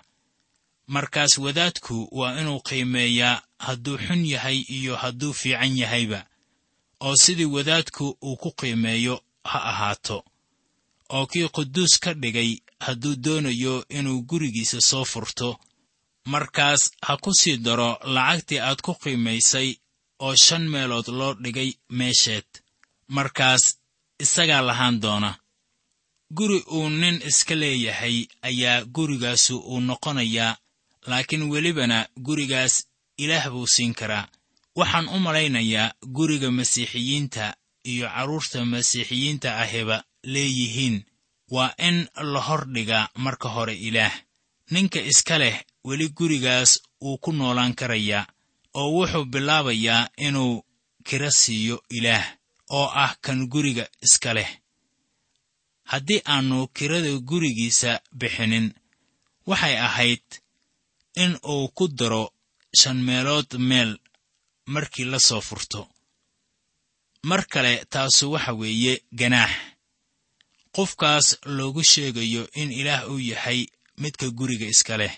markaas 0.86 1.38
wadaadku 1.38 2.08
waa 2.18 2.40
inuu 2.40 2.60
qiimeeyaa 2.68 3.42
hadduu 3.58 3.98
xun 3.98 4.26
yahay 4.26 4.58
iyo 4.76 4.96
hadduu 4.96 5.32
fiican 5.32 5.78
yahayba 5.78 6.26
oo 7.00 7.16
sidii 7.16 7.44
wadaadku 7.56 8.18
uu 8.22 8.36
ku 8.36 8.50
qiimeeyo 8.60 9.14
ha 9.44 9.58
ahaato 9.70 10.24
oo 11.16 11.26
kii 11.26 11.48
quduus 11.48 11.98
ka 11.98 12.14
dhigay 12.14 12.50
hadduu 12.80 13.14
doonayo 13.16 13.84
inuu 13.88 14.22
gurigiisa 14.22 14.80
soo 14.80 15.04
furto. 15.04 15.58
Markaas 16.24 16.90
ha 17.06 17.16
ku 17.16 17.30
sii 17.40 17.56
daro 17.56 17.98
lacagtii 18.14 18.58
aad 18.58 18.80
ku 18.82 18.94
qiimaysay 19.02 19.68
oo 20.18 20.34
shan 20.44 20.64
meelood 20.68 21.08
loo 21.08 21.34
dhigay 21.34 21.70
meesheed. 21.98 22.48
Markaas 23.08 23.62
isagaa 24.18 24.60
lahaan 24.68 25.00
doona. 25.00 25.30
Guri 26.36 26.58
uu 26.76 26.88
nin 26.88 27.22
iska 27.28 27.54
leeyahay 27.54 28.26
ayaa 28.42 28.84
gurigaasu 28.84 29.58
uu 29.58 29.80
noqonayaa 29.80 30.56
laakiin 31.06 31.44
welibana 31.52 31.98
gurigaas 32.26 32.74
ilaah 33.18 33.50
buu 33.52 33.66
siin 33.66 33.94
karaa. 33.94 34.28
Waxaan 34.78 35.08
u 35.08 35.18
malaynayaa 35.26 35.92
guriga 36.16 36.50
masiixiyiinta 36.50 37.54
iyo 37.84 38.06
carruurta 38.14 38.64
masiixiyiinta 38.64 39.48
ahiba 39.62 40.04
leeyihiin. 40.22 40.96
Waa 41.50 41.74
in 41.88 42.08
la 42.32 42.40
hor 42.40 42.62
dhigaa 42.74 43.08
marka 43.24 43.48
hore 43.48 43.74
ilaah. 43.88 44.14
Ninka 44.70 45.00
iska 45.00 45.38
leh 45.38 45.56
weli 45.84 46.08
gurigaas 46.08 46.70
wuu 47.02 47.18
ku 47.18 47.32
noolaan 47.32 47.74
karayaa 47.74 48.26
oo 48.74 48.88
wuxuu 48.96 49.24
bilaabayaa 49.24 50.08
inuu 50.26 50.64
kira 51.08 51.30
siiyo 51.30 51.76
ilaah 51.98 52.26
oo 52.70 52.88
ah 53.04 53.14
kan 53.24 53.46
guriga 53.52 53.84
iska 54.06 54.34
leh. 54.34 54.50
Haddii 55.90 56.20
aannu 56.26 56.66
kirada 56.76 57.12
gurigiisa 57.28 58.00
bixinin 58.18 58.66
waxay 59.46 59.76
ahayd 59.86 60.24
in 61.22 61.32
uu 61.52 61.68
ku 61.76 61.84
daro 61.98 62.24
shan 62.80 62.98
meelood 63.06 63.50
meel 63.68 63.90
markii 64.74 65.04
la 65.12 65.18
soo 65.28 65.40
furto. 65.48 65.80
Mar 67.28 67.42
kale 67.52 67.72
taasu 67.92 68.24
waxa 68.32 68.52
weeye 68.60 68.94
ganaax. 69.18 69.52
Qofkaas 70.74 71.26
loogu 71.56 71.82
sheegayo 71.92 72.42
in 72.60 72.70
ilaah 72.80 73.02
uu 73.10 73.18
yahay 73.30 73.60
midka 74.02 74.26
guriga 74.38 74.66
iska 74.74 74.94
leh. 75.00 75.14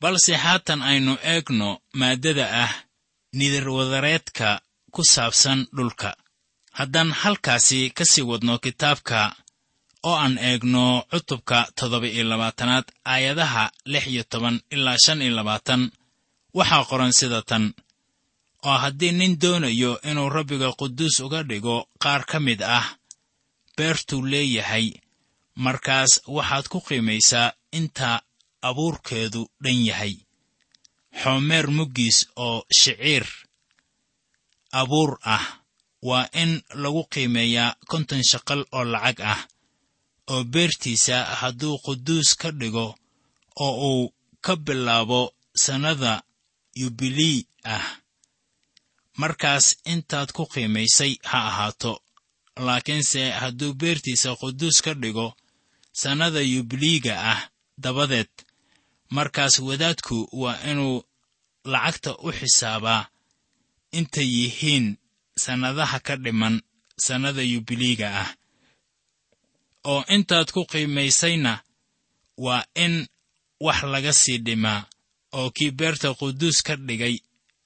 Balse 0.00 0.32
haatan 0.44 0.80
aynu 0.90 1.12
eegno 1.32 1.68
maaddada 1.98 2.44
ah 2.64 2.72
nidarwadareedka 3.38 4.48
ku 4.94 5.02
saabsan 5.12 5.60
dhulka. 5.76 6.10
Haddaan 6.78 7.10
halkaasi 7.20 7.80
ka 7.96 8.04
sii 8.04 8.22
wadno 8.30 8.54
kitaabka 8.64 9.36
oo 10.08 10.16
aan 10.24 10.38
eegno 10.48 10.84
cutubka 11.10 11.58
toddoba 11.76 12.06
iyo 12.14 12.24
labaatanaad 12.30 12.86
aayadaha 13.12 13.64
lix 13.92 14.04
iyo 14.12 14.22
toban 14.32 14.56
ilaa 14.74 14.96
shan 15.04 15.22
iyo 15.22 15.34
labaatan. 15.38 15.82
Waxaa 16.58 16.84
qoran 16.90 17.12
sida 17.18 17.40
tan. 17.50 17.64
Oo 18.68 18.78
haddii 18.82 19.12
nin 19.12 19.32
doonayo 19.42 19.92
inuu 20.10 20.28
rabbiga 20.36 20.68
quduus 20.78 21.16
uga 21.20 21.40
dhigo 21.48 21.76
qaar 22.02 22.22
ka 22.30 22.38
mid 22.46 22.60
ah 22.62 22.86
beertuu 23.76 24.22
leeyahay. 24.30 24.86
Markaas 25.64 26.12
waxaad 26.36 26.66
ku 26.72 26.78
qiimaysaa 26.86 27.52
inta 27.78 28.10
abuurkeedu 28.68 29.42
dhan 29.62 29.78
yahay. 29.88 30.14
Xoomeer 31.20 31.66
muggiis 31.76 32.18
oo 32.36 32.58
shiciir. 32.78 33.26
Abuur 34.80 35.18
ah 35.34 35.44
waa 36.08 36.26
in 36.42 36.62
lagu 36.82 37.02
qiimeeyaa 37.12 37.74
konton 37.90 38.22
shaqal 38.30 38.60
oo 38.76 38.84
lacag 38.92 39.20
ah 39.32 39.40
oo 40.32 40.42
beertiisa 40.52 41.16
hadduu 41.40 41.74
quduus 41.84 42.28
ka 42.40 42.48
dhigo 42.60 42.86
oo 43.64 43.74
uu 43.90 44.04
ka 44.44 44.52
bilaabo 44.66 45.20
sannada 45.64 46.12
yubilii 46.80 47.38
ah. 47.74 47.86
Markaas 49.20 49.66
intaad 49.92 50.28
ku 50.36 50.42
qiimaysay 50.52 51.12
ha 51.30 51.38
ahaato. 51.50 51.92
Laakiinse 52.66 53.22
hadduu 53.40 53.72
beertiisa 53.80 54.30
quduus 54.40 54.76
ka 54.84 54.92
dhigo 55.02 55.28
sannada 56.00 56.40
yubiliiga 56.52 57.14
ah 57.32 57.40
dabadeed 57.82 58.30
markaas 59.16 59.54
wadaadku 59.68 60.16
waa 60.42 60.58
inuu 60.70 60.96
lacagta 61.72 62.10
u 62.26 62.28
xisaabaa 62.38 63.02
intay 63.98 64.28
yihiin 64.38 64.86
sannadaha 65.44 65.98
ka 66.06 66.14
dhiman 66.24 66.54
sannada 67.06 67.42
yubiliiga 67.52 68.08
ah 68.22 68.30
oo 69.84 70.04
intaad 70.14 70.48
ku 70.54 70.64
qiimaysayna 70.70 71.52
waa 72.44 72.64
in 72.74 73.06
wax 73.60 73.82
laga 73.92 74.12
sii 74.12 74.38
dhimaa 74.46 74.80
oo 75.32 75.50
kii 75.56 75.70
beerta 75.70 76.14
quduus 76.14 76.62
ka 76.62 76.76
dhigay. 76.76 77.16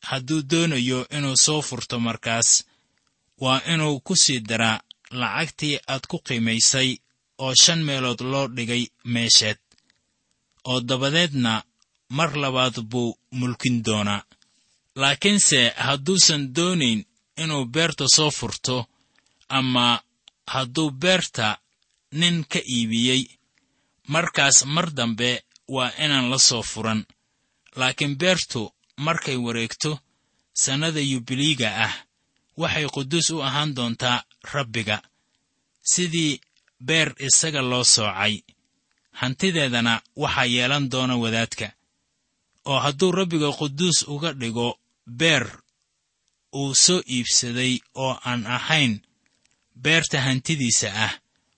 Hadduu 0.09 0.43
doonayo 0.51 1.07
inuu 1.17 1.37
soo 1.37 1.63
furto 1.63 2.01
markaas 2.01 2.65
waa 3.41 3.61
inuu 3.73 4.01
ku 4.01 4.17
sii 4.17 4.41
daraa 4.49 4.81
lacagtii 5.11 5.79
aad 5.89 6.05
ku 6.11 6.19
qiimaysay 6.27 6.97
oo 7.39 7.55
shan 7.63 7.81
meelood 7.85 8.21
loo 8.21 8.47
dhigay 8.57 8.85
meesheed 9.05 9.59
oo 10.65 10.81
dabadeedna 10.81 11.63
mar 12.17 12.31
labaad 12.43 12.77
buu 12.91 13.19
mulkin 13.31 13.83
doonaa. 13.85 14.23
Laakiinse 15.01 15.69
hadduusan 15.77 16.55
doonayn 16.57 17.01
inuu 17.43 17.65
beerta 17.75 18.05
soo 18.17 18.31
furto 18.31 18.87
ama 19.49 20.01
hadduu 20.47 20.91
beerta 20.91 21.59
nin 22.21 22.37
ka 22.53 22.59
iibiyey. 22.75 23.23
Markaas 24.13 24.57
mar 24.75 24.87
dambe 24.99 25.31
waa 25.75 25.91
inaan 26.05 26.27
la 26.33 26.39
soo 26.49 26.63
furan. 26.71 27.01
Laakiin 27.79 28.15
beertu 28.21 28.63
markay 29.07 29.37
wareegto 29.45 29.91
sannada 30.63 31.01
yubiliiga 31.11 31.69
ah 31.87 31.95
waxay 32.61 32.87
quduus 32.95 33.29
u 33.35 33.43
ahaan 33.49 33.71
doontaa 33.77 34.19
rabbiga. 34.53 34.97
Sidii 35.93 36.33
beer 36.87 37.09
isaga 37.27 37.63
loo 37.71 37.85
soocay 37.95 38.35
hantideedana 39.21 39.95
waxaa 40.23 40.45
yeelan 40.55 40.85
doona 40.93 41.15
wadaadka. 41.23 41.69
Oo 42.71 42.79
hadduu 42.85 43.11
rabbiga 43.19 43.51
quduus 43.59 43.99
uga 44.15 44.31
dhigo 44.41 44.69
beer 45.21 45.45
uu 46.61 46.75
soo 46.85 47.01
iibsaday 47.15 47.73
oo 48.05 48.15
aan 48.29 48.43
ahayn 48.57 48.93
beerta 49.83 50.19
hantidiisa 50.27 50.89
ah 51.07 51.13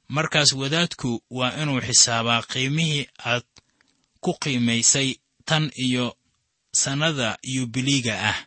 markaas 0.08 0.52
wadaadku 0.60 1.10
waa 1.30 1.52
inuu 1.62 1.80
xisaabaa 1.86 2.42
qiimihii 2.52 3.06
aad 3.30 3.46
ku 4.20 4.32
qiimaysay 4.42 5.08
tan 5.48 5.64
iyo 5.86 6.06
sannada 6.82 7.38
yubiliiga 7.54 8.14
ah 8.30 8.38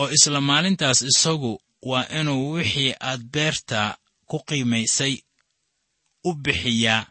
oo 0.00 0.08
isla 0.16 0.40
maalintaas 0.40 1.02
isagu 1.02 1.52
waa 1.90 2.06
inuu 2.20 2.52
wixii 2.52 2.94
aad 3.00 3.22
beerta 3.34 3.80
ku 4.30 4.38
qiimaysay 4.48 5.14
u 6.24 6.30
bixiyaa 6.44 7.06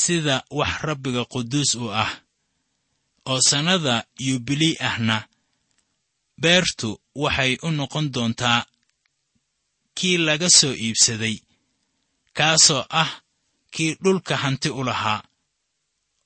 sida 0.00 0.36
wax 0.58 0.72
rabbiga 0.88 1.24
quduus 1.32 1.74
u 1.74 1.86
ah 2.04 2.12
oo 3.30 3.40
sannada 3.50 3.94
yubilii 4.26 4.76
ahna 4.88 5.16
beertu 6.42 6.90
waxay 7.22 7.52
u 7.62 7.70
noqon 7.70 8.06
doontaa 8.14 8.66
kii 9.96 10.16
laga 10.26 10.48
soo 10.58 10.74
iibsaday 10.84 11.36
kaasoo 12.38 12.84
ah 13.02 13.10
kii 13.74 13.92
dhulka 14.02 14.34
hanti 14.42 14.68
u 14.70 14.82
lahaa 14.88 15.20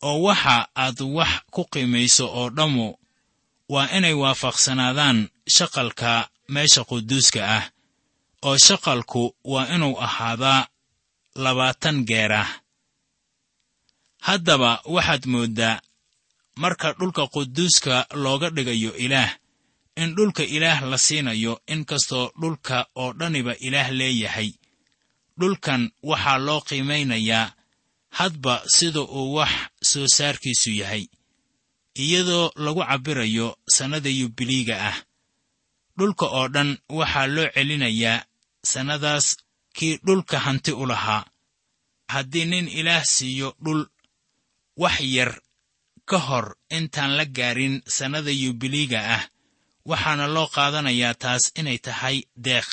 oo 0.08 0.18
waxa 0.26 0.56
aad 0.84 0.98
wax 1.16 1.32
ku 1.54 1.62
qiimayso 1.72 2.24
oo 2.40 2.48
dhammu 2.56 2.86
waa 3.72 3.88
inay 3.96 4.14
waafaqsanaadaan 4.22 5.18
shaqalka 5.56 6.10
meesha 6.52 6.82
quduuska 6.90 7.40
ah 7.58 7.64
oo 8.46 8.56
shaqalku 8.66 9.22
waa 9.52 9.66
inuu 9.74 9.96
ahaadaa 10.06 10.60
labaatan 11.44 11.96
geerah 12.08 12.48
haddaba 14.26 14.70
waxaad 14.94 15.22
mooddaa 15.32 15.76
marka 16.62 16.88
dhulka 16.98 17.22
quduuska 17.34 17.94
looga 18.24 18.48
dhigayo 18.56 18.92
ilaah 19.04 19.30
in 20.02 20.14
dhulka 20.16 20.42
ilaah 20.56 20.78
la 20.90 20.98
siinayo 21.06 21.52
inkastoo 21.74 22.26
dhulka 22.40 22.76
oo 23.02 23.10
dhaniba 23.18 23.54
ilaah 23.66 23.88
leeyahay 23.98 24.50
dhulkan 25.40 25.82
waxaa 26.10 26.38
loo 26.46 26.60
qiimaynayaa 26.68 27.52
hadba 28.18 28.54
sida 28.76 29.00
uu 29.18 29.34
wax 29.36 29.52
soo 29.90 30.06
saarkiisu 30.16 30.70
yahay 30.80 31.04
iyadoo 32.04 32.52
lagu 32.64 32.82
cabbirayo 32.88 33.48
sannada 33.76 34.10
yubiliiga 34.20 34.76
ah. 34.90 34.96
Dhulka 35.98 36.26
oo 36.38 36.48
dhan 36.54 36.70
waxaa 36.98 37.26
loo 37.34 37.48
celinayaa 37.54 38.24
sannadaas 38.72 39.26
kii 39.76 39.94
dhulka 40.06 40.36
hanti 40.46 40.72
u 40.72 40.84
lahaa. 40.86 41.24
Haddii 42.12 42.44
nin 42.44 42.68
ilaah 42.68 43.04
siiyo 43.14 43.48
dhul 43.64 43.82
wax 44.82 44.96
yar 45.00 45.32
ka 46.08 46.18
hor 46.18 46.46
intaan 46.76 47.12
la 47.18 47.24
gaarin 47.24 47.82
sannada 47.96 48.30
yubiliiga 48.42 49.00
ah 49.16 49.22
waxaana 49.90 50.26
loo 50.34 50.46
qaadanayaa 50.54 51.14
taas 51.22 51.44
inay 51.60 51.78
tahay 51.86 52.16
deeq 52.46 52.68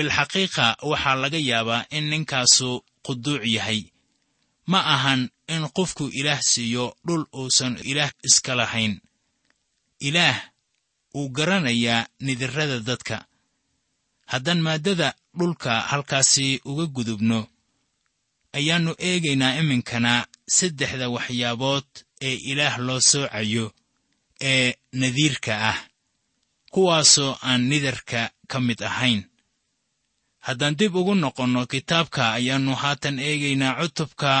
bilxaqiiqa 0.00 0.66
waxaa 0.90 1.14
laga 1.22 1.38
yaabaa 1.50 1.86
in 1.96 2.04
ninkaasu 2.10 2.70
quduuc 3.06 3.44
yahay. 3.56 3.80
Ma 4.66 4.80
ahan 4.94 5.28
in 5.54 5.62
qofku 5.76 6.04
ilaah 6.20 6.40
siiyo 6.50 6.96
dhul 7.06 7.24
uusan 7.40 7.76
ilaah 7.90 8.10
iska 8.28 8.54
lahayn. 8.60 9.00
Ilaah 10.00 10.38
wuu 11.14 11.28
garanayaa 11.36 12.08
nidirrada 12.20 12.80
dadka. 12.80 13.26
Haddaan 14.32 14.60
maaddada 14.66 15.08
dhulka 15.38 15.80
halkaasi 15.90 16.60
uga 16.64 16.86
gudubno 16.86 17.40
ayaannu 18.58 18.92
eegaynaa 19.08 19.58
iminkana 19.60 20.12
saddexda 20.56 21.06
waxyaabood 21.14 21.88
ee 22.28 22.36
ilaah 22.50 22.78
loo 22.86 23.00
soocayo 23.10 23.66
ee 24.40 24.74
nadiirka 25.00 25.52
ah 25.70 25.78
kuwaasoo 26.72 27.38
aan 27.48 27.62
nidarka 27.70 28.20
ka 28.50 28.60
mid 28.60 28.80
ahayn 28.90 29.29
haddaan 30.50 30.74
dib 30.78 30.94
ugu 31.00 31.14
noqonno 31.22 31.62
kitaabka 31.72 32.22
ayaannu 32.38 32.74
haatan 32.82 33.16
eegaynaa 33.28 33.74
cutubka 33.80 34.32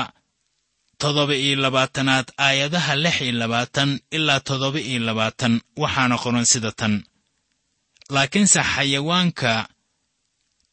toddoba 1.00 1.34
iyo 1.44 1.56
labaatanaad 1.64 2.26
aayadaha 2.46 2.92
lix 3.04 3.16
iyo 3.24 3.32
labaatan 3.42 3.90
ilaa 4.16 4.40
toddoba 4.48 4.80
iyo 4.90 5.00
labaatan. 5.08 5.54
Waxaana 5.82 6.16
qoran 6.22 6.44
sida 6.52 6.72
tan. 6.80 6.94
Laakiinse 8.14 8.60
xayawaanka 8.72 9.52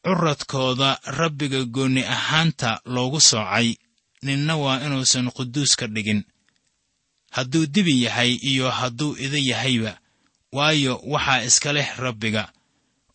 curadkooda 0.04 0.90
rabbiga 1.18 1.60
goonni 1.74 2.02
ahaanta 2.16 2.70
loogu 2.94 3.20
soocay 3.30 3.68
ninna 4.26 4.54
waa 4.62 4.80
inuusan 4.86 5.26
quduus 5.36 5.72
ka 5.80 5.86
dhigin. 5.94 6.20
Hadduu 7.36 7.66
dibi 7.74 7.94
yahay 8.04 8.32
iyo 8.50 8.66
hadduu 8.78 9.16
ida 9.24 9.38
yahayba 9.50 9.92
waayo 10.56 10.92
waxaa 11.12 11.42
iska 11.48 11.70
leh 11.76 11.88
rabbiga 12.04 12.42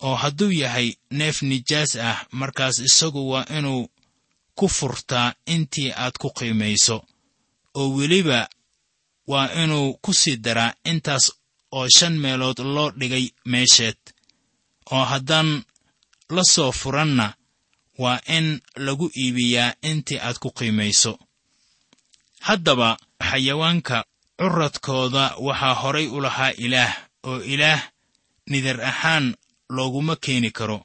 oo 0.06 0.16
hadduu 0.22 0.52
yahay 0.62 0.88
neef 1.20 1.38
nijaas 1.50 1.92
ah 2.10 2.18
markaas 2.40 2.76
isagu 2.88 3.22
waa 3.32 3.46
inuu 3.58 3.84
ku 4.58 4.66
furtaa 4.78 5.34
intii 5.54 5.92
aad 6.04 6.16
ku 6.22 6.28
qiimayso 6.38 6.98
oo 7.80 7.88
weliba 7.98 8.40
waa 9.32 9.48
inuu 9.64 9.88
ku 10.04 10.12
sii 10.22 10.38
daraa 10.46 10.72
intaas 10.92 11.26
oo 11.78 11.88
shan 11.98 12.16
meelood 12.24 12.60
loo 12.76 12.90
dhigay 13.00 13.26
meesheed. 13.52 14.00
Oo 14.94 15.06
haddaan 15.12 15.50
la 16.36 16.44
soo 16.54 16.72
furanna 16.72 17.26
waa 18.02 18.20
in 18.38 18.48
lagu 18.86 19.08
iibiyaa 19.22 19.74
intii 19.90 20.20
aad 20.28 20.38
ku 20.44 20.50
qiimayso. 20.58 21.14
Haddaba 22.48 22.90
xayawaanka 23.30 23.98
curadkooda 24.40 25.24
waxaa 25.46 25.76
horay 25.82 26.08
u 26.16 26.18
lahaa 26.26 26.52
ilaah 26.66 26.94
oo 27.30 27.40
ilaah 27.54 27.82
nidar 28.52 28.80
ahaan 28.92 29.26
looguma 29.76 30.16
keeni 30.24 30.52
karo. 30.58 30.80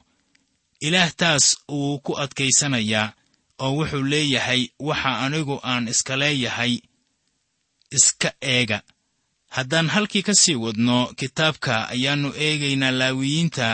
Ilaah 0.87 1.11
taas 1.19 1.45
wuu 1.71 1.99
ku 2.05 2.11
adkaysanayaa 2.23 3.13
oo 3.63 3.71
wuxuu 3.77 4.03
leeyahay 4.11 4.61
waxa 4.87 5.11
anigu 5.25 5.55
aan 5.71 5.87
iska 5.93 6.13
leeyahay. 6.21 6.73
Iska 7.97 8.29
eega. 8.41 8.79
Haddaan 9.55 9.87
halkii 9.93 10.23
ka 10.27 10.33
sii 10.41 10.55
wadno 10.63 10.97
kitaabka 11.19 11.73
ayaannu 11.93 12.29
eegaynaa 12.45 12.91
laawiyiinta. 12.99 13.67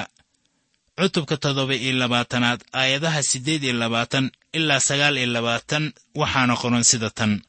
Cutubka 0.97 1.38
toddoba 1.38 1.75
iyo 1.75 1.93
labaatanaad 2.01 2.62
aayadaha 2.73 3.21
siddeed 3.23 3.63
iyo 3.63 3.73
labaatan 3.73 4.32
ilaa 4.58 4.80
sagaal 4.88 5.17
iyo 5.17 5.28
labaatan 5.36 5.93
waxaana 6.15 6.56
qoran 6.62 6.84
sida 6.84 7.10
tan. 7.10 7.41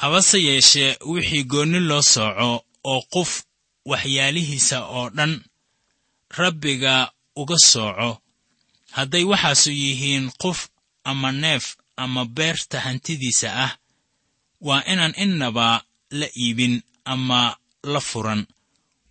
Habase 0.00 0.38
yeeshee 0.48 0.96
wixii 1.12 1.44
goonni 1.44 1.80
loo 1.80 2.02
sooco 2.02 2.64
oo 2.84 3.02
qof 3.14 3.30
waxyaalihiisa 3.90 4.78
oo 4.96 5.10
dhan 5.16 5.32
rabbiga 6.30 7.12
uga 7.36 7.56
sooco. 7.58 8.18
Hadday 8.96 9.24
waxaasu 9.24 9.70
yihiin 9.70 10.30
qof 10.42 10.68
ama 11.04 11.32
neef 11.32 11.76
ama 11.96 12.24
beerta 12.24 12.80
hantidiisa 12.80 13.48
ah 13.64 13.72
waa 14.60 14.82
inaan 14.92 15.14
innaba 15.16 15.82
la 16.10 16.26
iibin 16.36 16.82
ama 17.04 17.56
la 17.82 18.00
furan. 18.00 18.46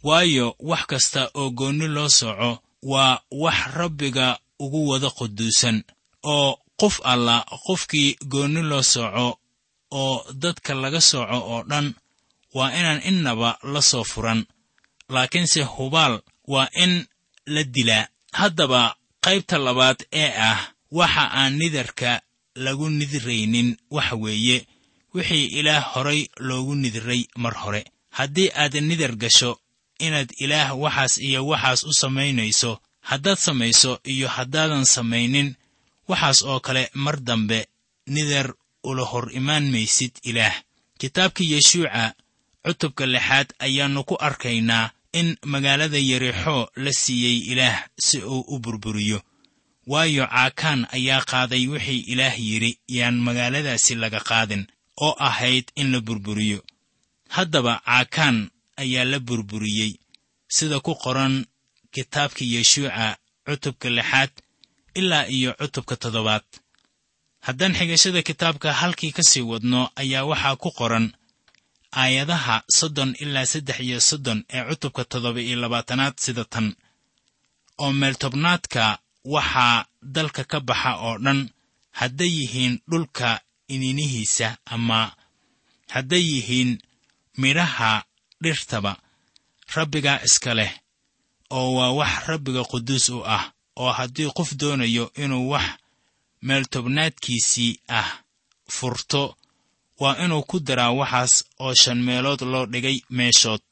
Waayo 0.03 0.55
wax 0.59 0.85
kasta 0.91 1.21
oo 1.33 1.49
goonni 1.51 1.87
loo 1.87 2.09
sooco 2.09 2.59
waa 2.83 3.19
wax 3.31 3.57
rabbiga 3.73 4.39
ugu 4.59 4.87
wada 4.89 5.09
quduusan 5.09 5.83
oo 6.23 6.59
qof 6.79 6.95
alla 7.03 7.45
qofkii 7.65 8.17
goonni 8.31 8.61
loo 8.61 8.83
sooco 8.83 9.39
oo 9.91 10.25
dadka 10.41 10.73
laga 10.73 11.01
sooco 11.01 11.37
oo 11.51 11.63
dhan 11.69 11.93
waa 12.53 12.71
inaan 12.79 13.01
innaba 13.09 13.57
la 13.73 13.81
soo 13.81 14.03
furan. 14.03 14.45
Laakiinse 15.09 15.63
hubaal 15.63 16.21
waa 16.47 16.67
in 16.83 17.05
la 17.45 17.63
dilaa. 17.63 18.07
Haddaba 18.31 18.95
qaybta 19.25 19.57
labaad 19.57 19.99
ee 20.11 20.31
ah 20.49 20.59
waxa 20.91 21.23
aan 21.39 21.53
nidarka 21.57 22.21
lagu 22.55 22.89
nidiraynin 22.89 23.77
waxa 23.95 24.15
weeye 24.15 24.67
wixii 25.13 25.45
ilaah 25.59 25.83
horay 25.93 26.21
loogu 26.47 26.75
nidiray 26.75 27.21
mar 27.35 27.53
hore. 27.63 27.83
Haddii 28.17 28.49
aad 28.55 28.73
nidar 28.89 29.15
gasho 29.15 29.59
inaad 29.99 30.29
ilaah 30.43 30.69
waxaas 30.83 31.17
iyo 31.17 31.47
waxaas 31.47 31.83
u 31.83 31.93
samaynayso 31.93 32.71
haddaad 33.09 33.37
samayso 33.37 33.99
iyo 34.03 34.27
haddaadan 34.27 34.85
samaynin 34.85 35.55
waxaas 36.07 36.41
oo 36.43 36.59
kale 36.59 36.89
mar 36.93 37.17
dambe 37.27 37.67
nidar 38.07 38.53
ula 38.83 39.03
hor 39.03 39.31
imaan 39.39 39.71
maysid 39.71 40.11
ilaah. 40.23 40.55
Kitaabkii 40.99 41.51
yeshuuca 41.53 42.13
cutubka 42.65 43.05
lixaad 43.05 43.47
ayaannu 43.59 44.03
ku 44.03 44.15
arkaynaa 44.27 44.89
in 45.19 45.27
magaalada 45.53 45.97
yarixoo 46.11 46.63
la 46.83 46.91
siiyey 47.01 47.37
ilaah 47.51 47.77
si 48.05 48.17
uu 48.33 48.43
u 48.53 48.59
burburiyo. 48.63 49.19
Waayo 49.91 50.25
caakaan 50.33 50.81
ayaa 50.97 51.21
qaaday 51.31 51.63
wixii 51.71 52.01
ilaah 52.11 52.35
yidhi 52.47 52.71
yaan 52.97 53.17
magaaladaasi 53.27 53.93
laga 54.01 54.19
qaadin 54.29 54.63
oo 55.05 55.13
ahayd 55.27 55.65
in 55.81 55.87
la 55.93 55.99
burburiyo. 56.07 56.59
Haddaba 57.35 57.73
caakaan 57.85 58.37
ayaa 58.83 59.05
la 59.11 59.19
burburiyey 59.27 59.91
sida 60.55 60.77
ku 60.85 60.93
qoran 61.03 61.35
kitaabka 61.93 62.43
yeshuuca 62.53 63.05
cutubka 63.45 63.87
lixaad 63.97 64.31
ilaa 64.99 65.25
iyo 65.35 65.51
cutubka 65.59 65.95
toddobaad. 66.01 66.43
Haddaan 67.45 67.73
xigashada 67.79 68.21
kitaabka 68.27 68.69
halkii 68.79 69.11
ka 69.17 69.23
sii 69.29 69.41
wadno 69.51 69.81
ayaa 70.01 70.23
waxaa 70.31 70.55
ku 70.63 70.69
qoran 70.79 71.05
aayadaha 71.91 72.63
soddon 72.77 73.15
ilaa 73.19 73.45
saddex 73.45 73.79
iyo 73.79 73.99
soddon 74.09 74.39
ee 74.49 74.63
cutubka 74.69 75.03
toddoba 75.05 75.41
iyo 75.41 75.57
labaatanaad 75.61 76.15
sida 76.25 76.45
tan. 76.45 76.75
oo 77.77 77.91
meeltobnaadka 77.93 78.83
waxaa 79.33 79.85
dalka 80.01 80.43
ka 80.51 80.59
baxa 80.59 80.91
oo 81.05 81.17
dhan 81.25 81.49
hadday 81.99 82.31
yihiin 82.39 82.73
dhulka 82.91 83.29
ininihiisa 83.73 84.57
ama 84.65 84.99
hadday 85.93 86.23
yihiin 86.31 86.71
midhaha 87.41 87.91
dhirtaba 88.43 88.91
rabbigaa 89.75 90.19
iska 90.27 90.53
leh 90.59 90.73
oo 91.57 91.69
waa 91.77 91.91
wax 91.99 92.13
rabbiga 92.29 92.63
quduus 92.71 93.09
u 93.09 93.19
ah 93.35 93.43
oo 93.81 93.91
haddii 93.97 94.29
qof 94.37 94.49
doonayo 94.59 95.05
inuu 95.23 95.49
wax 95.53 95.67
meeltobnaadkiisii 96.47 97.79
ah 97.99 98.09
furto 98.75 99.37
waa 100.01 100.15
inuu 100.23 100.43
ku 100.49 100.57
daraa 100.67 100.91
waxaas 100.99 101.33
oo 101.63 101.73
shan 101.81 101.99
meelood 102.07 102.41
loo 102.51 102.65
dhigay 102.71 102.97
meeshood 103.17 103.65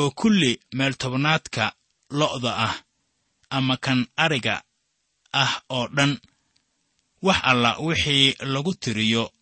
oo 0.00 0.10
kulli 0.20 0.52
meeltobnaadka 0.78 1.64
lo'da 2.18 2.52
ah 2.66 2.74
ama 3.56 3.76
kan 3.84 4.00
ariga 4.24 4.54
ah 5.42 5.52
oo 5.76 5.86
dhan. 5.96 6.12
Wax 7.26 7.38
alla 7.50 7.70
wixii 7.86 8.34
lagu 8.52 8.74
tiriyo 8.74 9.32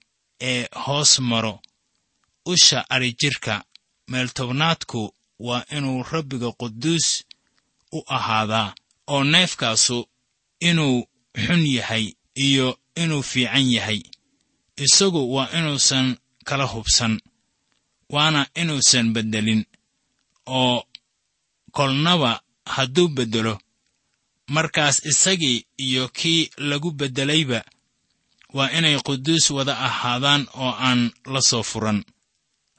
ee 0.41 0.69
hoos 0.85 1.19
maro 1.31 1.55
usha 2.53 2.79
adrijirka 2.91 3.65
meeltobnaadku 4.09 5.15
waa 5.47 5.65
inuu 5.77 6.03
rabbiga 6.13 6.51
quduus 6.61 7.07
u 7.93 8.03
ahaadaa 8.17 8.75
oo 9.07 9.25
neefkaasu 9.25 9.99
inuu 10.69 10.97
xun 11.47 11.63
yahay 11.77 12.05
iyo 12.35 12.79
inuu 13.03 13.23
fiican 13.23 13.67
yahay 13.77 14.01
isagu 14.87 15.21
waa 15.35 15.49
inuusan 15.59 16.07
kala 16.49 16.65
hubsan 16.73 17.15
waana 18.15 18.43
inuusan 18.61 19.07
beddelin 19.15 19.63
oo 20.47 20.77
kolnaba 21.77 22.33
hadduu 22.75 23.09
beddelo. 23.17 23.55
Markaas 24.55 24.97
isagii 25.11 25.67
iyo 25.87 26.09
kii 26.09 26.51
lagu 26.69 26.91
beddelayba 26.91 27.61
waa 28.57 28.71
inay 28.79 28.97
quduus 29.07 29.47
wada 29.57 29.75
ahaadaan 29.89 30.43
oo 30.63 30.73
aan 30.87 31.01
la 31.33 31.41
soo 31.51 31.63
furan. 31.71 31.99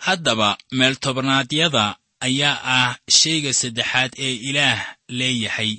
Haddaba 0.05 0.57
meeltobnaadyada 0.77 1.85
ayaa 2.27 2.57
ah 2.77 2.91
shayga 3.19 3.51
saddexaad 3.61 4.11
ee 4.25 4.33
ilaah 4.49 4.79
leeyahay 5.17 5.71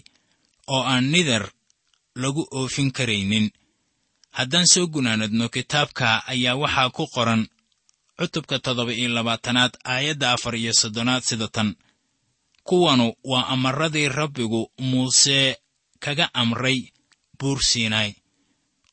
oo 0.75 0.83
aan 0.93 1.05
nidar 1.13 1.45
lagu 2.23 2.43
oofin 2.59 2.91
karaynin 2.97 3.47
haddaan 4.39 4.67
soo 4.73 4.87
gunaanadno 4.95 5.47
kitaabka 5.55 6.07
ayaa 6.33 6.57
waxaa 6.63 6.91
ku 6.97 7.05
qoran 7.15 7.43
cutubka 8.19 8.57
toddoba 8.65 8.93
iyo 9.01 9.09
labaatanaad 9.17 9.73
aayadda 9.93 10.27
afar 10.35 10.55
iyo 10.63 10.73
soddonaad 10.81 11.23
sida 11.29 11.49
tan. 11.57 11.71
Kuwanu 12.69 13.07
waa 13.31 13.47
amaradii 13.55 14.09
rabbigu 14.09 14.63
muuse 14.89 15.39
kaga 16.05 16.27
amray 16.41 16.79
buur 17.39 17.59
siinaay 17.71 18.11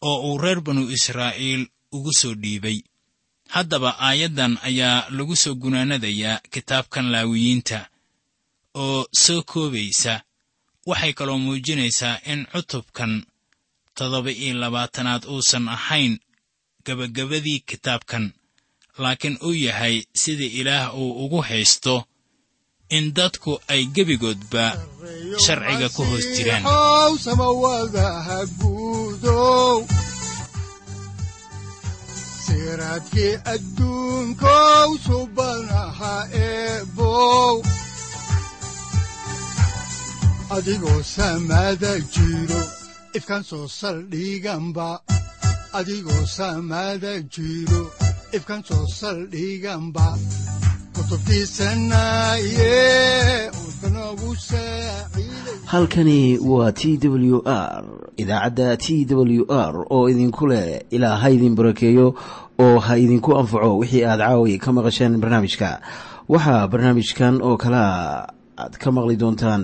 oo 0.01 0.17
uu 0.27 0.37
reer 0.43 0.59
banu 0.65 0.81
israa'iil 0.97 1.63
ugu 1.95 2.11
soo 2.19 2.33
dhiibay. 2.41 2.77
Haddaba 3.53 3.89
aayaddan 4.07 4.53
ayaa 4.69 4.97
lagu 5.15 5.35
soo 5.43 5.55
gunaanadayaa 5.61 6.41
kitaabkan 6.53 7.05
laawiyiinta 7.13 7.79
oo 8.83 8.99
soo 9.23 9.41
koobaysa. 9.51 10.13
Waxay 10.89 11.13
kaloo 11.13 11.37
muujinaysaa 11.45 12.15
in 12.31 12.39
cutubkan 12.51 13.11
toddoba 13.99 14.31
iyo 14.43 14.53
labaatanaad 14.63 15.23
uusan 15.33 15.65
ahayn 15.77 16.13
gebagabadii 16.85 17.59
kitaabkan 17.69 18.25
laakiin 19.03 19.35
uu 19.47 19.55
yahay 19.65 19.95
sida 20.21 20.47
ilaah 20.59 20.85
uu 21.01 21.11
ugu 21.25 21.39
haysto 21.49 21.95
in 22.97 23.05
dadku 23.17 23.51
ay 23.73 23.81
gebigoodba 23.95 24.63
sharciga 25.43 25.87
ku 25.95 26.01
hoos 26.09 26.25
jiraan. 26.35 26.63
Adigoo 40.55 41.01
samada 41.03 41.91
jiro 42.13 42.61
ifkan 43.19 43.43
soo 43.43 43.67
saldhiganba 43.67 44.89
adigoo 45.79 46.23
samada 46.37 47.13
jiro 47.35 47.81
ifkan 48.37 48.61
soo 48.67 48.85
saldhiganba 48.99 50.07
halkani 55.65 56.37
waa 56.37 56.71
t 56.71 56.97
w 56.97 57.41
r 57.45 57.83
idaacadda 58.17 58.77
t 58.77 59.05
w 59.05 59.45
r 59.49 59.85
oo 59.89 60.09
idinku 60.09 60.47
leh 60.47 60.81
ilaa 60.89 61.15
ha 61.17 61.29
idin 61.29 61.55
barakeeyo 61.55 62.15
oo 62.59 62.79
ha 62.79 62.97
idinku 62.97 63.37
anfaco 63.37 63.77
wixii 63.77 64.03
aad 64.05 64.19
caawi 64.19 64.57
ka 64.57 64.71
maqasheen 64.73 65.17
barnaamijka. 65.21 65.81
Waxaa 66.29 66.67
barnaamijkan 66.67 67.41
oo 67.41 67.57
kalaa 67.57 68.27
aad 68.57 68.73
ka 68.77 68.91
maqli 68.91 69.15
doontaan 69.15 69.63